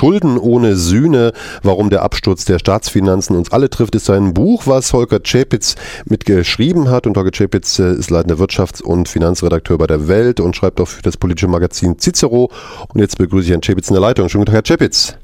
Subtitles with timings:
[0.00, 4.94] Schulden ohne Sühne, warum der Absturz der Staatsfinanzen uns alle trifft, ist sein Buch, was
[4.94, 5.74] Holger Czapitz
[6.06, 7.06] mitgeschrieben hat.
[7.06, 10.88] Und Holger Czapitz äh, ist leitender Wirtschafts- und Finanzredakteur bei der Welt und schreibt auch
[10.88, 12.50] für das politische Magazin Cicero.
[12.94, 14.30] Und jetzt begrüße ich Herrn Czapitz in der Leitung.
[14.30, 15.18] Schönen guten Tag, Herr Czapitz.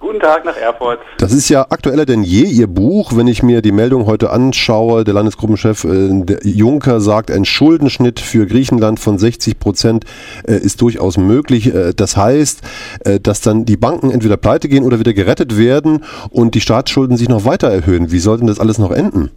[0.00, 1.00] Guten Tag nach Erfurt.
[1.18, 3.16] Das ist ja aktueller denn je, Ihr Buch.
[3.16, 8.20] Wenn ich mir die Meldung heute anschaue, der Landesgruppenchef äh, der Juncker sagt, ein Schuldenschnitt
[8.20, 10.04] für Griechenland von 60 Prozent
[10.46, 11.74] äh, ist durchaus möglich.
[11.74, 12.62] Äh, das heißt,
[13.00, 17.16] äh, dass dann die Banken entweder pleite gehen oder wieder gerettet werden und die Staatsschulden
[17.16, 18.12] sich noch weiter erhöhen.
[18.12, 19.30] Wie soll denn das alles noch enden?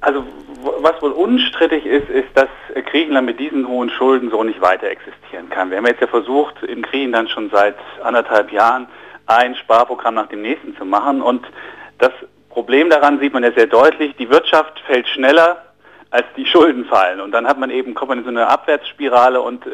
[0.00, 0.22] Also
[0.62, 2.48] was wohl unstrittig ist, ist, dass
[2.86, 5.70] Griechenland mit diesen hohen Schulden so nicht weiter existieren kann.
[5.70, 8.86] Wir haben jetzt ja versucht, in Griechenland schon seit anderthalb Jahren
[9.26, 11.22] ein Sparprogramm nach dem nächsten zu machen.
[11.22, 11.46] Und
[11.98, 12.12] das
[12.50, 15.62] Problem daran sieht man ja sehr deutlich, die Wirtschaft fällt schneller,
[16.10, 17.20] als die Schulden fallen.
[17.20, 19.70] Und dann hat man eben, kommt man in so eine Abwärtsspirale und äh,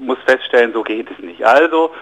[0.00, 1.44] muss feststellen, so geht es nicht.
[1.44, 1.92] Also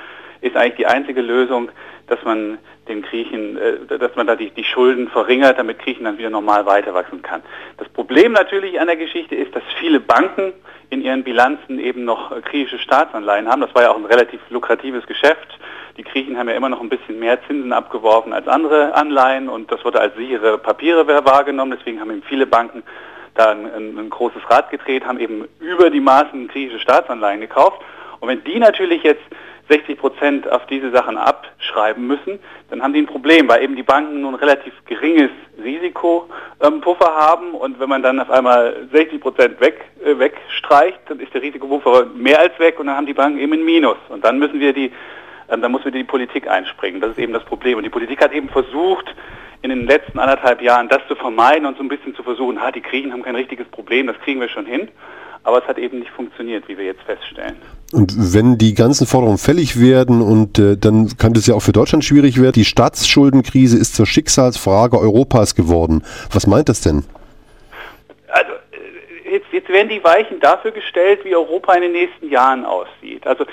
[0.40, 1.70] ist eigentlich die einzige Lösung,
[2.06, 2.58] dass man
[2.88, 6.94] den Griechen, äh, dass man da die, die Schulden verringert, damit Griechenland wieder normal weiter
[6.94, 7.42] wachsen kann.
[7.78, 10.52] Das Problem natürlich an der Geschichte ist, dass viele Banken
[10.90, 13.60] in ihren Bilanzen eben noch äh, griechische Staatsanleihen haben.
[13.60, 15.58] Das war ja auch ein relativ lukratives Geschäft.
[15.96, 19.70] Die Griechen haben ja immer noch ein bisschen mehr Zinsen abgeworfen als andere Anleihen und
[19.70, 21.76] das wurde als sichere Papiere wahrgenommen.
[21.78, 22.82] Deswegen haben eben viele Banken
[23.34, 27.80] da ein, ein, ein großes Rad gedreht, haben eben über die Maßen griechische Staatsanleihen gekauft.
[28.20, 29.22] Und wenn die natürlich jetzt
[29.68, 32.38] 60 Prozent auf diese Sachen abschreiben müssen,
[32.70, 35.30] dann haben die ein Problem, weil eben die Banken nun ein relativ geringes
[35.62, 36.28] Risikopuffer
[36.60, 41.32] ähm, haben und wenn man dann auf einmal 60 Prozent weg, äh, wegstreicht, dann ist
[41.32, 44.38] der Risikopuffer mehr als weg und dann haben die Banken eben ein Minus und dann
[44.38, 44.92] müssen wir die
[45.48, 47.00] ähm, dann muss wieder die Politik einspringen.
[47.00, 47.76] Das ist eben das Problem.
[47.76, 49.14] Und die Politik hat eben versucht,
[49.62, 52.70] in den letzten anderthalb Jahren das zu vermeiden und so ein bisschen zu versuchen, ha,
[52.70, 54.88] die Griechen haben kein richtiges Problem, das kriegen wir schon hin.
[55.44, 57.56] Aber es hat eben nicht funktioniert, wie wir jetzt feststellen.
[57.92, 61.72] Und wenn die ganzen Forderungen fällig werden und äh, dann kann das ja auch für
[61.72, 62.54] Deutschland schwierig werden.
[62.54, 66.02] Die Staatsschuldenkrise ist zur Schicksalsfrage Europas geworden.
[66.32, 67.04] Was meint das denn?
[68.28, 72.64] Also äh, jetzt, jetzt werden die Weichen dafür gestellt, wie Europa in den nächsten Jahren
[72.64, 73.26] aussieht.
[73.26, 73.44] Also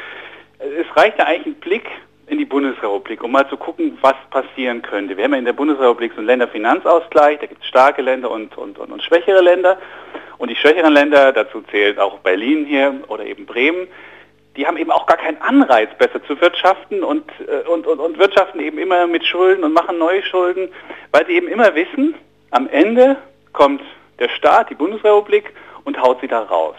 [0.59, 1.85] es reicht ja eigentlich ein Blick
[2.27, 5.17] in die Bundesrepublik, um mal zu gucken, was passieren könnte.
[5.17, 8.57] Wir haben ja in der Bundesrepublik so einen Länderfinanzausgleich, da gibt es starke Länder und,
[8.57, 9.77] und, und, und schwächere Länder.
[10.41, 13.87] Und die schwächeren Länder, dazu zählt auch Berlin hier oder eben Bremen,
[14.55, 18.17] die haben eben auch gar keinen Anreiz, besser zu wirtschaften und, äh, und, und, und
[18.17, 20.69] wirtschaften eben immer mit Schulden und machen neue Schulden,
[21.11, 22.15] weil sie eben immer wissen,
[22.49, 23.17] am Ende
[23.53, 23.83] kommt
[24.17, 25.53] der Staat, die Bundesrepublik
[25.83, 26.75] und haut sie da raus.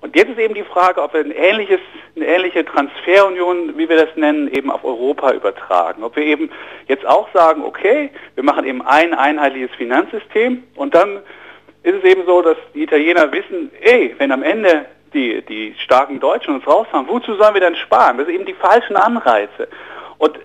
[0.00, 1.80] Und jetzt ist eben die Frage, ob wir ein ähnliches,
[2.14, 6.04] eine ähnliche Transferunion, wie wir das nennen, eben auf Europa übertragen.
[6.04, 6.48] Ob wir eben
[6.86, 11.18] jetzt auch sagen, okay, wir machen eben ein einheitliches Finanzsystem und dann
[11.84, 16.18] ist es eben so, dass die Italiener wissen, ey, wenn am Ende die, die starken
[16.18, 18.16] Deutschen uns rausfahren, wozu sollen wir dann sparen?
[18.18, 19.68] Das sind eben die falschen Anreize.
[20.18, 20.38] Und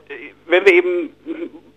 [0.48, 1.16] wenn wir eben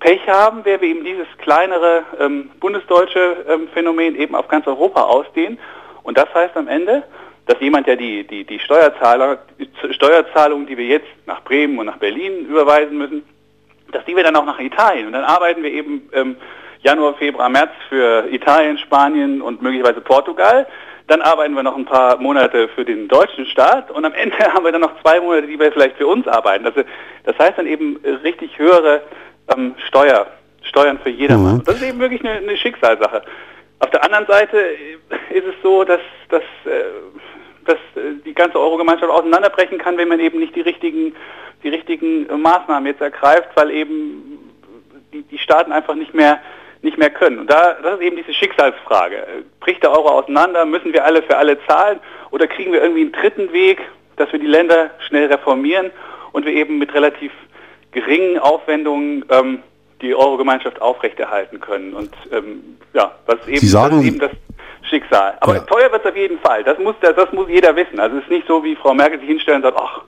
[0.01, 5.03] Pech haben, werden wir eben dieses kleinere ähm, bundesdeutsche ähm, Phänomen eben auf ganz Europa
[5.03, 5.59] ausdehnen.
[6.03, 7.05] Und das heißt am Ende,
[7.47, 11.87] dass jemand, der die, die, die Steuerzahler, die Steuerzahlungen, die wir jetzt nach Bremen und
[11.87, 13.25] nach Berlin überweisen müssen,
[13.93, 15.07] dass die wir dann auch nach Italien.
[15.07, 16.37] Und dann arbeiten wir eben ähm,
[16.83, 20.67] Januar, Februar, März für Italien, Spanien und möglicherweise Portugal.
[21.09, 24.65] Dann arbeiten wir noch ein paar Monate für den deutschen Staat und am Ende haben
[24.65, 26.65] wir dann noch zwei Monate, die wir vielleicht für uns arbeiten.
[26.65, 26.75] Das,
[27.25, 29.03] das heißt dann eben richtig höhere
[29.55, 30.27] ähm, Steuer,
[30.63, 31.57] Steuern für jedermann.
[31.57, 31.65] Mhm.
[31.65, 33.23] Das ist eben wirklich eine, eine Schicksalssache.
[33.81, 34.59] Auf der anderen Seite
[35.31, 36.85] ist es so, dass, dass äh,
[37.65, 41.15] dass äh, die ganze Euro-Gemeinschaft auseinanderbrechen kann, wenn man eben nicht die richtigen,
[41.63, 44.39] die richtigen äh, Maßnahmen jetzt ergreift, weil eben
[45.13, 46.41] die, die Staaten einfach nicht mehr
[46.83, 47.39] nicht mehr können.
[47.39, 49.25] Und da, das ist eben diese Schicksalsfrage.
[49.61, 50.65] Bricht der Euro auseinander?
[50.65, 52.01] Müssen wir alle für alle zahlen?
[52.31, 53.81] Oder kriegen wir irgendwie einen dritten Weg,
[54.17, 55.91] dass wir die Länder schnell reformieren
[56.33, 57.33] und wir eben mit relativ
[57.93, 59.63] geringen Aufwendungen ähm,
[60.01, 61.95] die Euro-Gemeinschaft aufrechterhalten können?
[61.95, 64.33] Und ähm, ja, was eben, sagen, das eben das
[64.91, 65.37] Schicksal.
[65.41, 65.61] Aber ja.
[65.61, 66.65] teuer wird es auf jeden Fall.
[66.65, 68.01] Das muss, das, das muss jeder wissen.
[68.01, 70.03] Also es ist nicht so, wie Frau Merkel sich hinstellt und sagt, ach,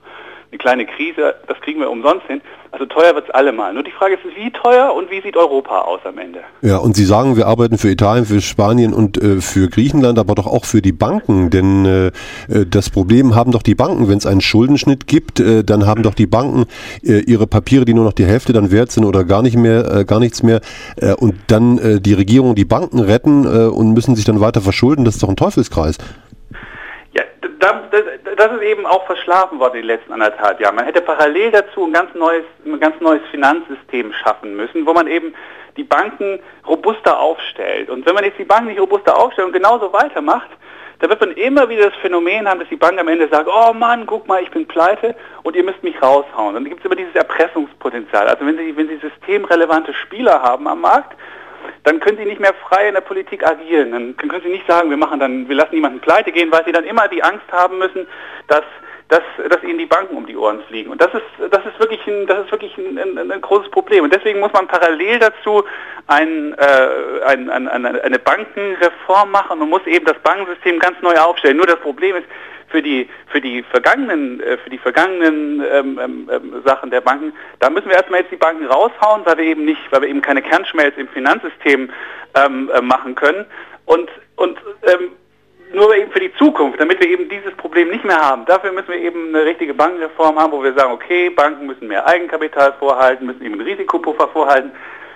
[0.55, 2.41] eine kleine Krise, das kriegen wir umsonst hin.
[2.71, 3.73] Also teuer wird es allemal.
[3.73, 6.41] Nur die Frage ist, wie teuer und wie sieht Europa aus am Ende?
[6.61, 10.35] Ja, und Sie sagen, wir arbeiten für Italien, für Spanien und äh, für Griechenland, aber
[10.35, 11.49] doch auch für die Banken.
[11.51, 12.07] Denn äh,
[12.49, 16.03] äh das Problem haben doch die Banken, wenn es einen Schuldenschnitt gibt, äh, dann haben
[16.03, 16.65] doch die Banken
[17.01, 19.99] äh, ihre Papiere, die nur noch die Hälfte dann wert sind oder gar nicht mehr,
[19.99, 20.59] äh, gar nichts mehr.
[21.19, 25.05] Und dann die Regierung die Banken retten und müssen sich dann weiter verschulden.
[25.05, 25.97] Das ist doch ein Teufelskreis
[27.15, 30.75] das ist eben auch verschlafen worden in den letzten anderthalb Jahren.
[30.75, 35.07] Man hätte parallel dazu ein ganz neues, ein ganz neues Finanzsystem schaffen müssen, wo man
[35.07, 35.33] eben
[35.77, 37.89] die Banken robuster aufstellt.
[37.89, 40.49] Und wenn man jetzt die Banken nicht robuster aufstellt und genauso weitermacht,
[40.99, 43.73] da wird man immer wieder das Phänomen haben, dass die Bank am Ende sagt, oh
[43.73, 46.49] Mann, guck mal, ich bin pleite und ihr müsst mich raushauen.
[46.49, 48.27] Und dann gibt es immer dieses Erpressungspotenzial.
[48.27, 51.15] Also wenn Sie, wenn Sie systemrelevante Spieler haben am Markt,
[51.83, 53.91] dann können sie nicht mehr frei in der Politik agieren.
[53.91, 56.71] Dann können sie nicht sagen, wir machen dann, wir lassen jemanden pleite gehen, weil sie
[56.71, 58.07] dann immer die Angst haben müssen,
[58.47, 58.63] dass
[59.07, 60.89] dass, dass ihnen die Banken um die Ohren fliegen.
[60.89, 64.03] Und das ist, das ist wirklich ein, das ist wirklich ein, ein, ein großes Problem.
[64.03, 65.63] Und deswegen muss man parallel dazu
[66.07, 71.57] ein, äh, ein, ein, eine Bankenreform machen und muss eben das Bankensystem ganz neu aufstellen.
[71.57, 72.25] Nur das Problem ist,
[72.67, 77.33] für die für die vergangenen äh, für die vergangenen ähm, ähm, ähm, Sachen der Banken,
[77.59, 80.21] da müssen wir erstmal jetzt die Banken raushauen, weil wir eben nicht, weil wir eben
[80.21, 81.89] keine Kernschmelze im Finanzsystem
[82.35, 83.45] ähm, äh, machen können.
[83.85, 85.11] Und und ähm,
[85.73, 88.45] nur eben für die Zukunft, damit wir eben dieses Problem nicht mehr haben.
[88.45, 92.05] Dafür müssen wir eben eine richtige Bankenreform haben, wo wir sagen, okay, Banken müssen mehr
[92.05, 94.71] Eigenkapital vorhalten, müssen eben Risikopuffer vorhalten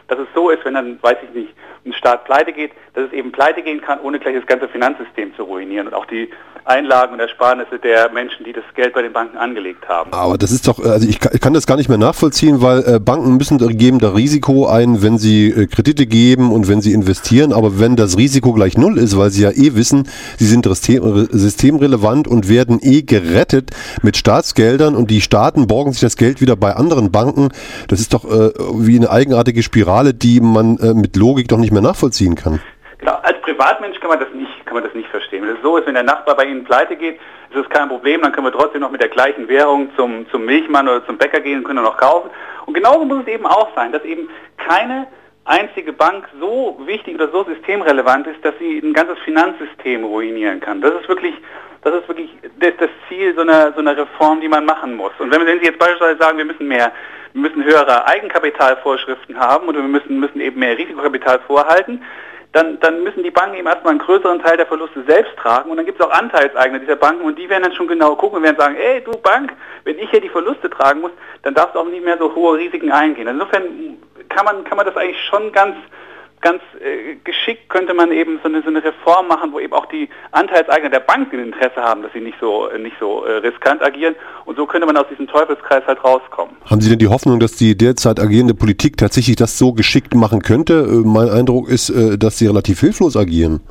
[0.10, 1.54] dass es so ist, wenn dann, weiß ich nicht,
[1.86, 5.34] ein Staat pleite geht, dass es eben pleite gehen kann, ohne gleich das ganze Finanzsystem
[5.36, 6.30] zu ruinieren und auch die
[6.66, 10.14] Einlagen und Ersparnisse der Menschen, die das Geld bei den Banken angelegt haben.
[10.14, 12.84] Aber das ist doch, also ich kann, ich kann das gar nicht mehr nachvollziehen, weil
[12.86, 16.94] äh, Banken müssen geben da Risiko ein, wenn sie äh, Kredite geben und wenn sie
[16.94, 20.08] investieren, aber wenn das Risiko gleich null ist, weil sie ja eh wissen,
[20.38, 23.72] sie sind system, systemrelevant und werden eh gerettet
[24.04, 27.50] mit Staatsgeldern und die Staaten borgen sich das Geld wieder bei anderen Banken,
[27.88, 31.72] das ist doch äh, wie eine eigenartige Spirale, die man äh, mit Logik doch nicht
[31.72, 32.62] mehr nachvollziehen kann.
[33.00, 35.44] Genau, als Privatmensch kann man das nicht, kann man das nicht verstehen.
[35.44, 38.22] Wenn es so ist, wenn der Nachbar bei Ihnen pleite geht, ist das kein Problem,
[38.22, 41.40] dann können wir trotzdem noch mit der gleichen Währung zum, zum Milchmann oder zum Bäcker
[41.40, 42.30] gehen und können noch kaufen.
[42.66, 45.08] Und genauso muss es eben auch sein, dass eben keine
[45.46, 50.82] einzige Bank so wichtig oder so systemrelevant ist, dass sie ein ganzes Finanzsystem ruinieren kann.
[50.82, 51.34] Das ist wirklich,
[51.84, 52.30] das ist wirklich
[52.60, 55.12] das, Ziel so einer, so einer Reform, die man machen muss.
[55.18, 56.92] Und wenn Sie jetzt beispielsweise sagen, wir müssen mehr,
[57.34, 62.04] wir müssen höhere Eigenkapitalvorschriften haben oder wir müssen, müssen eben mehr Risikokapital vorhalten,
[62.52, 65.78] dann, dann müssen die Banken eben erstmal einen größeren Teil der Verluste selbst tragen und
[65.78, 68.44] dann gibt es auch Anteilseigner dieser Banken und die werden dann schon genau gucken und
[68.44, 69.54] werden sagen, ey du Bank,
[69.84, 71.12] wenn ich hier die Verluste tragen muss,
[71.44, 73.28] dann darfst du auch nicht mehr so hohe Risiken eingehen.
[73.28, 73.98] Insofern
[74.30, 75.76] kann man, kann man das eigentlich schon ganz
[76.42, 79.86] ganz äh, geschickt könnte man eben so eine, so eine Reform machen, wo eben auch
[79.88, 83.82] die Anteilseigner der Banken Interesse haben, dass sie nicht so, äh, nicht so äh, riskant
[83.82, 84.16] agieren.
[84.46, 86.56] Und so könnte man aus diesem Teufelskreis halt rauskommen.
[86.66, 90.42] Haben Sie denn die Hoffnung, dass die derzeit agierende Politik tatsächlich das so geschickt machen
[90.42, 90.74] könnte?
[90.74, 93.62] Äh, mein Eindruck ist, äh, dass sie relativ hilflos agieren.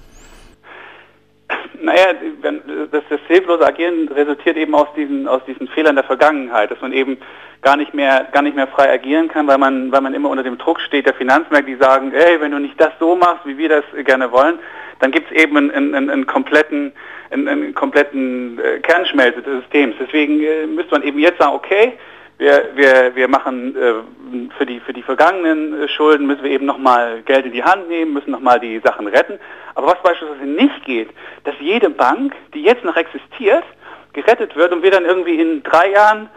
[2.98, 6.92] Das, das hilflose Agieren resultiert eben aus diesen, aus diesen Fehlern der Vergangenheit, dass man
[6.92, 7.18] eben
[7.62, 10.42] gar nicht mehr gar nicht mehr frei agieren kann, weil man weil man immer unter
[10.42, 13.56] dem Druck steht der Finanzmärkte, die sagen, hey, wenn du nicht das so machst, wie
[13.56, 14.58] wir das gerne wollen,
[14.98, 16.92] dann gibt es eben einen, einen, einen kompletten
[17.30, 19.94] einen, einen kompletten äh, Kernschmelze des Systems.
[20.00, 21.92] Deswegen äh, müsste man eben jetzt sagen, okay,
[22.38, 26.66] wir, wir, wir machen äh, für, die, für die vergangenen äh, Schulden müssen wir eben
[26.66, 29.38] nochmal Geld in die Hand nehmen, müssen nochmal die Sachen retten.
[29.74, 31.10] Aber was beispielsweise nicht geht,
[31.44, 33.64] dass jede Bank, die jetzt noch existiert,
[34.12, 36.30] gerettet wird und wir dann irgendwie in drei Jahren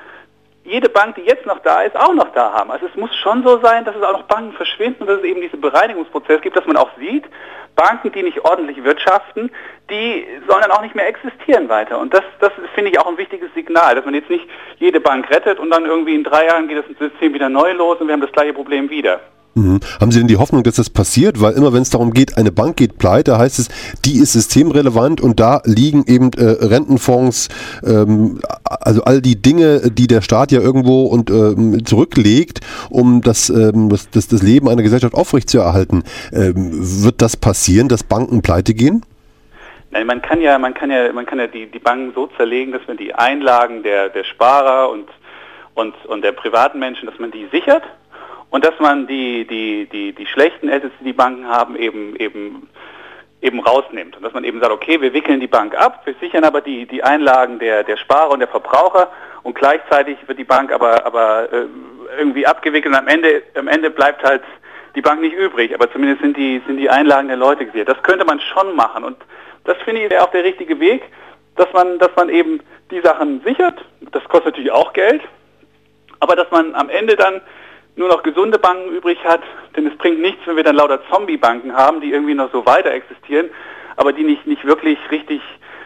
[0.64, 2.72] jede Bank, die jetzt noch da ist, auch noch da haben.
[2.72, 5.24] Also es muss schon so sein, dass es auch noch Banken verschwinden und dass es
[5.24, 7.26] eben diesen Bereinigungsprozess gibt, dass man auch sieht,
[7.76, 9.50] Banken, die nicht ordentlich wirtschaften,
[9.90, 12.00] die sollen dann auch nicht mehr existieren weiter.
[12.00, 14.48] Und das, das finde ich auch ein wichtiges Signal, dass man jetzt nicht
[14.78, 18.00] jede Bank rettet und dann irgendwie in drei Jahren geht das System wieder neu los
[18.00, 19.22] und wir haben das gleiche Problem wieder.
[19.54, 19.82] Mhm.
[20.00, 21.42] Haben Sie denn die Hoffnung, dass das passiert?
[21.42, 23.68] Weil immer wenn es darum geht, eine Bank geht pleite, heißt es,
[24.06, 27.50] die ist systemrelevant und da liegen eben äh, Rentenfonds,
[27.84, 33.50] ähm, also all die Dinge, die der Staat ja irgendwo und ähm, zurücklegt, um das,
[33.50, 36.04] ähm, das, das, Leben einer Gesellschaft aufrechtzuerhalten.
[36.32, 39.06] Ähm, wird das passieren, dass Banken pleite gehen?
[39.92, 42.72] Nein, man kann ja, man kann ja, man kann ja die, die Banken so zerlegen,
[42.72, 45.10] dass man die Einlagen der, der Sparer und,
[45.74, 47.84] und, und der privaten Menschen, dass man die sichert
[48.52, 52.70] und dass man die, die, die, die schlechten Assets, die die Banken haben, eben, eben,
[53.42, 54.18] eben rausnimmt.
[54.18, 56.86] Und dass man eben sagt, okay, wir wickeln die Bank ab, wir sichern aber die,
[56.86, 59.10] die Einlagen der, der Sparer und der Verbraucher
[59.44, 61.66] und gleichzeitig wird die Bank aber, aber äh,
[62.20, 64.44] irgendwie abgewickelt und am Ende, am Ende bleibt halt
[64.96, 67.88] die Bank nicht übrig, aber zumindest sind die, sind die Einlagen der Leute gesichert.
[67.88, 69.18] Das könnte man schon machen und
[69.64, 71.04] das finde ich auch der richtige Weg,
[71.56, 72.60] dass man, dass man eben
[72.92, 73.86] die Sachen sichert.
[74.12, 75.22] Das kostet natürlich auch Geld,
[76.20, 77.42] aber dass man am Ende dann
[77.96, 79.42] nur noch gesunde Banken übrig hat,
[79.76, 82.92] denn es bringt nichts, wenn wir dann lauter Zombie-Banken haben, die irgendwie noch so weiter
[82.92, 83.50] existieren,
[83.98, 85.42] aber die nicht, nicht wirklich richtig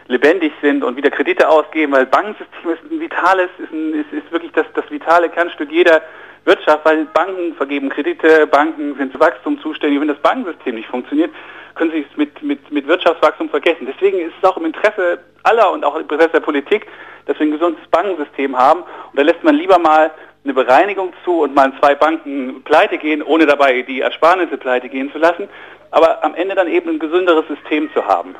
[0.08, 4.30] lebendig sind und wieder Kredite ausgeben, weil Bankensystem ist ein vitales, ist, ein, ist, ist
[4.30, 6.02] wirklich das, das vitale Kernstück jeder
[6.44, 10.00] Wirtschaft, weil Banken vergeben Kredite, Banken sind zu Wachstum zuständig.
[10.00, 11.32] Wenn das Bankensystem nicht funktioniert,
[11.74, 13.86] können sie es mit, mit, mit Wirtschaftswachstum vergessen.
[13.92, 16.86] Deswegen ist es auch im Interesse aller und auch im Interesse der Politik,
[17.26, 18.82] dass wir ein gesundes Bankensystem haben.
[18.82, 20.12] Und da lässt man lieber mal
[20.46, 25.10] eine Bereinigung zu und mal zwei Banken pleite gehen, ohne dabei die Ersparnisse pleite gehen
[25.12, 25.48] zu lassen,
[25.90, 28.34] aber am Ende dann eben ein gesünderes System zu haben.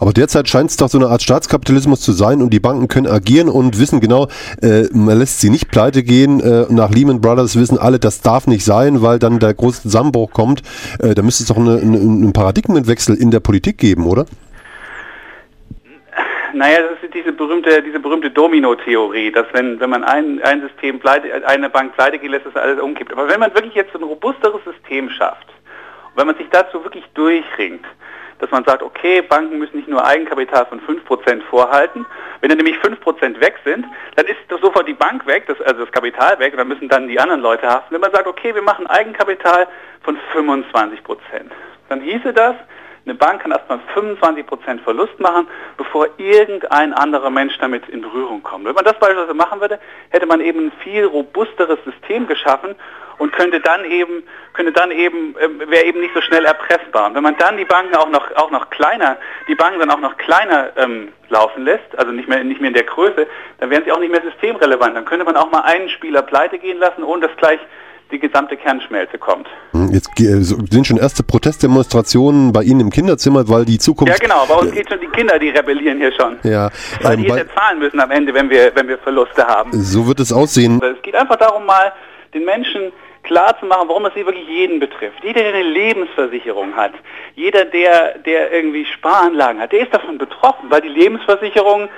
[0.00, 3.06] Aber derzeit scheint es doch so eine Art Staatskapitalismus zu sein und die Banken können
[3.06, 4.26] agieren und wissen genau,
[4.60, 6.40] äh, man lässt sie nicht pleite gehen.
[6.40, 10.32] Äh, nach Lehman Brothers wissen alle, das darf nicht sein, weil dann der große Zusammenbruch
[10.32, 10.62] kommt.
[10.98, 14.26] Äh, da müsste es doch eine, eine, einen Paradigmenwechsel in der Politik geben, oder?
[16.54, 20.98] Naja, das ist diese berühmte, diese berühmte Domino-Theorie, dass wenn, wenn man ein, ein System
[20.98, 23.12] pleite, eine Bank pleite geht, lässt es alles umkippt.
[23.12, 25.46] Aber wenn man wirklich jetzt ein robusteres System schafft,
[26.16, 27.84] wenn man sich dazu wirklich durchringt,
[28.38, 32.06] dass man sagt, okay, Banken müssen nicht nur Eigenkapital von 5% vorhalten.
[32.40, 33.84] Wenn dann nämlich 5% weg sind,
[34.16, 37.08] dann ist sofort die Bank weg, das, also das Kapital weg, und dann müssen dann
[37.08, 37.94] die anderen Leute haften.
[37.94, 39.66] Wenn man sagt, okay, wir machen Eigenkapital
[40.02, 40.98] von 25%,
[41.88, 42.54] dann hieße das,
[43.08, 48.66] eine Bank kann erstmal 25% Verlust machen, bevor irgendein anderer Mensch damit in Berührung kommt.
[48.66, 49.78] Wenn man das beispielsweise machen würde,
[50.10, 52.74] hätte man eben ein viel robusteres System geschaffen
[53.16, 54.22] und könnte dann eben,
[54.52, 57.06] könnte dann eben, äh, wäre eben nicht so schnell erpressbar.
[57.06, 59.16] Und wenn man dann die Banken auch noch, auch noch kleiner,
[59.48, 62.74] die Banken dann auch noch kleiner ähm, laufen lässt, also nicht mehr, nicht mehr in
[62.74, 63.26] der Größe,
[63.58, 64.96] dann wären sie auch nicht mehr systemrelevant.
[64.96, 67.60] Dann könnte man auch mal einen Spieler pleite gehen lassen, ohne dass gleich
[68.10, 69.46] die gesamte Kernschmelze kommt.
[69.72, 74.12] Hm, jetzt sind schon erste Protestdemonstrationen bei Ihnen im Kinderzimmer, weil die Zukunft...
[74.12, 76.38] Ja genau, bei uns geht schon die Kinder, die rebellieren hier schon.
[76.42, 76.70] Ja,
[77.02, 79.70] weil ähm, die jetzt zahlen müssen am Ende, wenn wir, wenn wir Verluste haben.
[79.72, 80.80] So wird es aussehen.
[80.82, 81.92] Es geht einfach darum mal,
[82.34, 85.22] den Menschen klar zu machen, warum es hier wirklich jeden betrifft.
[85.22, 86.92] Jeder, der eine Lebensversicherung hat,
[87.34, 91.88] jeder, der, der irgendwie Sparanlagen hat, der ist davon betroffen, weil die Lebensversicherung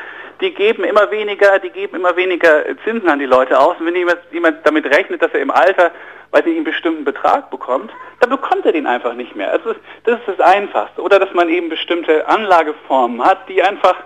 [0.41, 3.77] die geben immer weniger, die geben immer weniger Zinsen an die Leute aus.
[3.79, 5.91] Und wenn jemand, damit rechnet, dass er im Alter,
[6.31, 9.51] weiß nicht, einen bestimmten Betrag bekommt, dann bekommt er den einfach nicht mehr.
[9.51, 11.03] Also das ist das Einfachste.
[11.03, 13.97] Oder dass man eben bestimmte Anlageformen hat, die einfach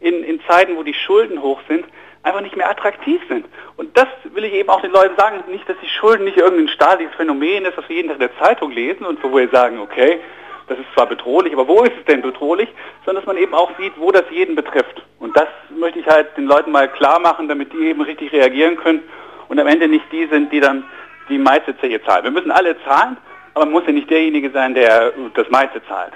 [0.00, 1.84] in, in Zeiten, wo die Schulden hoch sind,
[2.22, 3.46] einfach nicht mehr attraktiv sind.
[3.76, 6.68] Und das will ich eben auch den Leuten sagen, nicht, dass die Schulden nicht irgendein
[6.68, 9.78] staatliches Phänomen ist, das wir jeden Tag in der Zeitung lesen und wo wir sagen,
[9.78, 10.20] okay,
[10.68, 12.68] das ist zwar bedrohlich, aber wo ist es denn bedrohlich?
[13.04, 15.02] Sondern dass man eben auch sieht, wo das jeden betrifft.
[15.18, 18.76] Und das möchte ich halt den Leuten mal klar machen, damit die eben richtig reagieren
[18.76, 19.02] können
[19.48, 20.84] und am Ende nicht die sind, die dann
[21.28, 22.24] die meiste hier zahlen.
[22.24, 23.16] Wir müssen alle zahlen,
[23.54, 26.12] aber man muss ja nicht derjenige sein, der das meiste zahlt.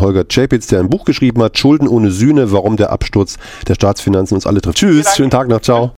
[0.00, 4.36] Holger Chapitz, der ein Buch geschrieben hat, Schulden ohne Sühne, warum der Absturz der Staatsfinanzen
[4.36, 4.78] uns alle trifft.
[4.78, 5.92] Tschüss, schönen Tag noch, ciao.